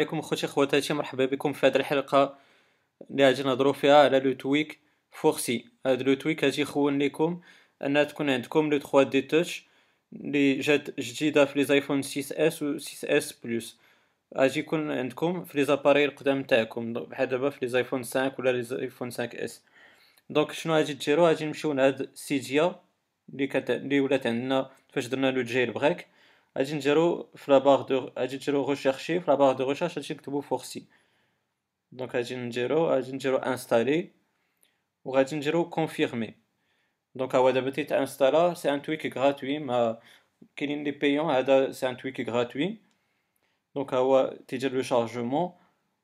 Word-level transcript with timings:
عليكم 0.00 0.18
أخوتي 0.18 0.46
خواتاتي 0.46 0.94
مرحبا 0.94 1.26
بكم 1.26 1.52
في 1.52 1.66
هذه 1.66 1.76
الحلقة 1.76 2.38
اللي 3.10 3.26
غادي 3.26 3.42
نهضروا 3.42 3.72
فيها 3.72 4.04
على 4.04 4.20
le 4.20 4.32
tweak 4.32 4.80
Forcy. 5.10 5.64
هذا 5.86 6.02
le 6.02 6.14
tweak 6.14 6.44
غادي 6.44 6.62
يخول 6.62 7.02
لكم 7.02 7.40
أن 7.82 8.06
تكون 8.06 8.30
عندكم 8.30 8.70
le 8.70 8.78
3D 8.78 9.22
Touch 9.22 9.64
اللي 10.12 10.58
جات 10.58 11.00
جديدة 11.00 11.44
في 11.44 11.58
les 11.58 11.64
iPhone 11.64 12.02
6S 12.02 12.62
و 12.62 12.78
6S 12.78 13.32
Plus 13.32 13.78
غادي 14.36 14.60
يكون 14.60 14.90
عندكم 14.90 15.44
في 15.44 15.58
les 15.58 15.64
appareils 15.64 16.04
القدام 16.04 16.42
تاعكم 16.42 16.92
بحال 16.92 17.28
دابا 17.28 17.50
في 17.50 17.58
les 17.62 17.68
iPhone 17.68 18.04
5 18.04 18.32
ولا 18.38 18.52
les 18.52 18.62
iPhone 18.62 19.10
5S. 19.10 19.62
donc 20.30 20.52
شنو 20.52 20.74
غادي 20.74 20.92
ديروا؟ 20.92 21.28
غادي 21.28 21.44
نمشيو 21.44 21.72
لهاد 21.72 22.10
Cydia 22.14 22.80
اللي 23.32 23.46
كانت 23.46 23.70
اللي 23.70 24.00
ولات 24.00 24.26
عندنا 24.26 24.70
فاش 24.92 25.06
درنا 25.06 25.30
le 25.30 25.42
jailbreak 25.42 26.06
غادي 26.58 26.74
نديرو 26.74 27.30
في 27.36 27.50
la 27.50 27.58
barre 27.58 27.82
de 27.82 28.10
غادي 28.18 28.36
نديرو 28.36 28.70
rechercher 28.70 29.20
في 29.20 29.30
la 29.30 29.34
barre 29.34 29.52
de 29.52 29.68
recherche 29.68 29.98
غادي 29.98 30.14
نكتبو 30.14 30.40
Forcy 30.40 30.86
donc 31.92 32.14
غادي 32.14 32.36
نديرو 32.36 32.86
غادي 32.86 33.12
نديرو 33.12 33.36
installer 33.36 34.10
وغادي 35.04 35.36
نديرو 35.36 35.70
confirmer 35.70 36.34
donc 37.14 37.34
هو 37.34 37.50
دابا 37.50 37.70
تيتانستالا 37.70 38.54
c'est 38.54 38.74
un 38.74 38.82
tweak 38.82 39.18
gratuit 39.18 39.58
ما 39.58 39.98
كاينين 40.56 40.84
les 40.84 40.90
payants 40.90 41.30
هذا 41.30 41.72
c'est 41.72 41.88
un 41.88 41.96
tweak 41.96 42.28
gratuit 42.30 42.78
donc 43.74 43.94
هو 43.94 44.36
تيدير 44.48 44.72
le 44.72 44.82
chargement 44.82 45.52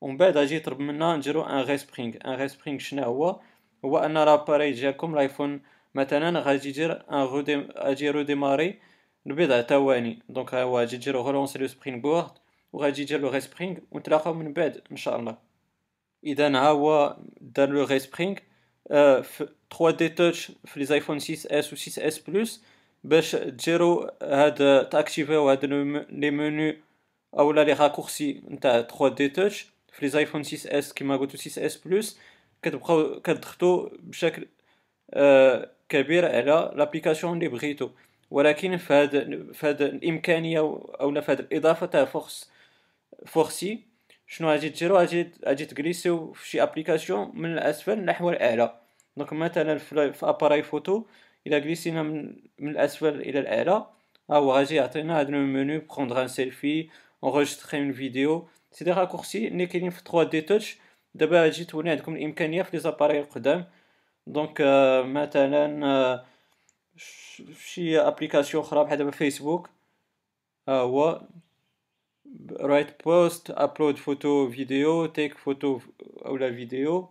ومن 0.00 0.16
بعد 0.16 0.36
غادي 0.36 0.56
يطلب 0.56 0.80
منا 0.80 1.16
نديرو 1.16 1.42
un 1.42 1.60
respring 1.64 2.14
un 2.26 2.32
respring 2.32 2.78
شنو 2.78 3.02
هو 3.02 3.40
هو 3.84 3.98
un 3.98 4.14
l'appareil 4.14 4.72
ديالكم 4.72 5.14
l'iPhone 5.14 5.62
مثلا 5.94 6.40
غادي 6.40 6.68
يدير 6.68 6.92
un 7.12 7.22
غادي 7.22 8.80
ي 9.26 9.28
redémarrer 9.28 9.44
لبضع 9.46 9.62
ثواني 9.62 10.18
donc 10.28 10.54
ها 10.54 10.62
هو 10.62 10.78
غادي 10.78 10.96
ديرو 10.96 11.20
relancer 11.20 11.58
le 11.58 11.66
SpringBoard 11.66 12.30
وغادي 12.72 13.02
يدير 13.02 13.20
le 13.20 13.28
respring 13.28 13.76
ونتلاقاو 13.90 14.34
من 14.34 14.52
بعد 14.52 14.82
إن 14.92 14.96
شاء 14.96 15.16
الله. 15.18 15.38
إذا 16.24 16.48
ها 16.48 16.68
هو 16.68 17.16
دار 17.40 17.68
le 17.68 17.84
respring 17.84 18.36
في 19.22 19.48
3D 19.78 20.08
Touch 20.08 20.52
في 20.64 20.80
les 20.80 20.94
iPhone 20.94 21.18
6S 21.18 21.72
و 21.72 21.76
6S 21.76 22.18
Plus 22.18 22.62
باش 23.04 23.36
ديرو 23.36 24.10
هاد 24.22 24.88
تاكتيفيو 24.88 25.50
هاد 25.50 25.64
les 26.10 26.30
menus 26.30 26.74
أولا 27.38 27.64
les 27.64 27.72
raccourcis 27.72 28.42
نتاع 28.48 28.82
3D 28.82 29.28
Touch 29.28 29.66
في 29.92 30.06
les 30.06 30.18
iPhone 30.18 30.42
6S 30.42 30.92
كيما 30.92 31.16
قلت 31.16 31.36
6S 31.36 31.76
Plus 31.76 32.18
كتبقاو 32.62 33.20
كتضغطوا 33.20 33.88
بشكل 34.00 34.48
آه 35.14 35.70
كبير 35.88 36.24
على 36.26 36.72
l'application 36.76 37.34
اللي 37.36 37.48
بغيتو. 37.48 37.90
ولكن 38.32 38.76
في 38.76 38.94
هذا 39.62 39.86
الإمكانية 39.86 40.58
أو 40.58 41.20
في 41.20 41.32
هذه 41.32 41.40
الإضافة 41.40 41.86
تاع 41.86 42.04
Force 42.04 42.50
Forcy 43.26 43.84
شنو 44.26 44.50
غادي 44.50 44.68
ديرو 44.68 44.96
غادي 44.98 45.30
غادي 45.46 45.66
تجلسيو 45.66 46.32
في 46.32 46.48
شي 46.48 46.62
application 46.62 47.32
من 47.34 47.52
الأسفل 47.52 48.04
نحو 48.04 48.30
الأعلى. 48.30 48.80
donc 49.16 49.32
مثلا 49.32 49.78
في 49.78 50.12
appareil 50.22 50.62
photo 50.62 51.04
إلا 51.46 51.58
جلسينا 51.58 52.02
من, 52.02 52.36
من 52.58 52.70
الأسفل 52.70 53.20
إلى 53.20 53.38
الأعلى 53.38 53.86
ها 54.30 54.36
هو 54.36 54.52
غادي 54.52 54.74
يعطينا 54.74 55.20
هذا 55.20 55.28
ال 55.28 55.39
menu 55.39 55.82
prendre 55.96 56.22
un 56.22 56.28
selfie 56.28 56.88
enregistrer 57.24 57.80
une 57.80 57.92
vidéo 57.92 58.48
c'est 58.72 58.84
des 58.84 58.92
raccourcis 58.92 59.48
اللي 59.48 59.66
كاينين 59.66 59.90
في 59.90 60.02
3D 60.12 60.40
Touch 60.40 60.78
دابا 61.14 61.42
غادي 61.42 61.64
تولي 61.64 61.90
عندكم 61.90 62.16
الامكانيه 62.16 62.62
في 62.62 62.70
les 62.76 62.80
appareils 62.80 63.20
القدام. 63.20 63.64
donc 64.26 64.62
مثلا 65.06 66.24
شي 67.58 68.00
application 68.00 68.62
أخرى 68.62 68.84
بحال 68.84 68.98
دابا 68.98 69.10
فيسبوك 69.10 69.70
ها 70.68 70.80
هو 70.80 71.22
write 72.60 73.04
post 73.04 73.50
upload 73.50 73.96
photo 73.96 74.50
video 74.50 75.06
take 75.06 75.38
photo 75.38 75.80
أولا 76.26 76.52
فيديو 76.52 77.08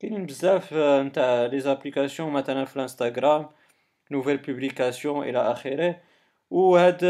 كاينين 0.00 0.26
بزاف 0.26 0.74
نتاع 0.74 1.46
les 1.46 1.60
applications 1.60 2.32
مثلا 2.32 2.64
في 2.64 2.76
الانستغرام 2.76 3.48
nouvelle 4.10 4.36
publication 4.36 5.28
إلى 5.28 5.38
آخره. 5.38 6.00
وهاد 6.50 7.04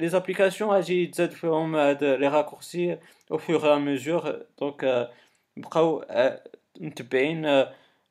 les 0.00 0.08
applications 0.08 0.70
غادي 0.70 1.02
يتزاد 1.02 1.30
فيهم 1.30 1.76
هاد 1.76 2.04
les 2.04 2.28
raccourcis 2.28 2.98
au 3.32 3.38
fur 3.38 3.78
et 3.78 3.92
à 3.92 3.99
mesure 3.99 4.42
donc 4.60 5.10
بقاو 5.56 6.04
متبعين 6.80 7.46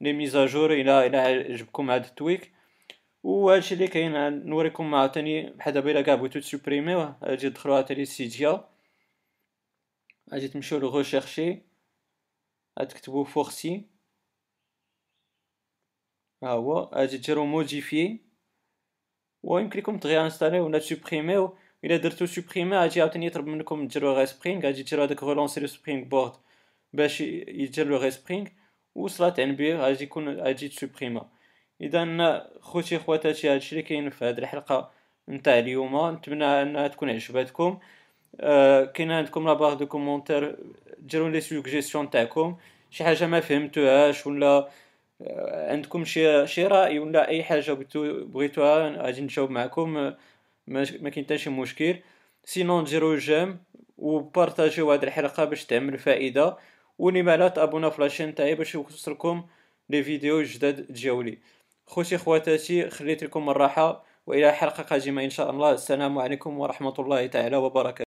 les 0.02 0.14
mises 0.14 0.44
à 0.44 0.50
jour 0.50 0.74
إلى 0.74 1.08
إلى 1.08 1.18
عجبكم 1.18 1.92
هاد 1.92 2.06
ال 2.06 2.12
tweak. 2.12 2.52
وهادشي 3.24 3.74
اللي 3.74 3.88
كاين 3.88 4.46
نوريكم 4.46 4.96
عاوتاني 4.96 5.50
بحال 5.50 5.74
دابا 5.74 5.92
إلا 5.92 6.02
كاع 6.02 6.16
بغيتو 6.16 6.40
تسوبريميوه 6.40 7.18
غادي 7.24 7.50
تدخلو 7.50 7.74
عاوتاني 7.74 8.00
لل 8.00 8.20
Cydia 8.20 8.70
غادي 10.32 10.48
تمشيو 10.48 10.80
ل 10.80 10.87
rechercher 10.87 11.62
غتكتبو 12.80 13.24
Forcy. 13.24 13.86
ها 16.44 16.50
هو 16.50 16.80
غادي 16.94 17.18
ديرو 17.18 17.46
modifier. 17.46 18.20
ويمكن 19.44 19.80
لكم 19.80 20.00
تغي 20.00 20.60
ولا 20.60 20.80
تسوبريميو. 20.80 21.58
إلا 21.84 21.98
درتو 21.98 22.26
supprimer 22.26 22.78
غادي 22.78 23.02
عاوتاني 23.02 23.26
يطلب 23.26 23.48
منكم 23.48 23.88
ديرو 23.88 24.14
respring 24.14 24.66
غادي 24.66 24.84
ديرو 24.84 25.04
هداك 25.04 25.24
relancer 25.24 25.60
le 25.60 25.68
SpringBoard 25.68 26.34
باش 26.94 27.22
يدير 27.22 27.88
le 27.88 27.98
respring 27.98 28.48
وصلات 28.96 29.40
عن 29.40 29.56
بيه 29.56 29.76
غادي 29.76 30.04
يكون 30.04 30.40
غادي 30.40 30.68
تسوبريما 30.70 31.30
اذا 31.82 32.48
خوتي 32.62 33.00
خواتاتي 33.00 33.50
هادشي 33.50 33.72
اللي 33.72 33.82
كاين 33.82 34.10
في 34.10 34.26
هذه 34.26 34.38
الحلقة 34.38 34.92
نتاع 35.30 35.60
اليوم 35.60 36.10
نتمنى 36.12 36.46
انها 36.46 36.88
تكون 36.88 37.10
عجبتكم. 37.10 37.80
آه 38.40 38.86
كاين 38.86 39.12
عندكم 39.12 39.46
la 39.48 39.54
barre 39.54 39.74
de 39.74 39.86
commentaires 39.86 40.56
ديروا 41.00 41.30
les 41.30 41.42
suggestions 41.42 42.10
تاعكم. 42.10 42.58
شي 42.92 43.04
حاجة 43.04 43.28
ما 43.28 43.40
فهمتوهاش 43.40 44.28
ولا 44.28 44.70
آه 45.22 45.72
عندكم 45.72 46.06
شي 46.06 46.48
شي 46.48 46.68
رأي 46.68 47.00
ولا 47.00 47.28
أي 47.28 47.44
حاجة 47.44 47.72
بغيتو 47.72 48.26
بغيتوها 48.26 48.90
غادي 49.04 49.22
نجاوب 49.22 49.50
معكم 49.52 49.94
ما, 49.94 50.18
ما 50.68 51.10
كاين 51.10 51.26
حتى 51.26 51.38
شي 51.38 51.50
مشكل. 51.50 51.96
sinon 52.46 52.84
ديروا 52.84 53.16
j'aime 53.18 53.60
وبارطاجيو 53.98 54.92
هذه 54.92 55.04
الحلقة 55.04 55.46
باش 55.46 55.66
تعم 55.66 55.98
الفائدة. 55.98 56.58
ولما 57.00 57.38
لا 57.38 57.48
تابونا 57.48 57.90
في 57.90 58.02
la 58.02 58.10
chaîne 58.10 58.36
تاعي 58.36 58.56
باش 58.56 58.76
يوصلكم 58.76 59.46
les 59.90 60.04
vidéos 60.04 60.42
جداد 60.44 60.92
ديالي. 60.94 61.38
خوتي 61.88 62.18
خواتاتي 62.18 62.90
خليت 62.90 63.24
لكم 63.24 63.50
الراحة 63.50 64.04
وإلى 64.28 64.52
حلقة 64.52 64.84
قادمة 64.84 65.24
إن 65.24 65.30
شاء 65.30 65.50
الله. 65.50 65.72
السلام 65.72 66.20
عليكم 66.20 66.60
ورحمة 66.60 66.94
الله 67.00 67.28
تعالى 67.28 67.58
وبركاته. 67.58 67.96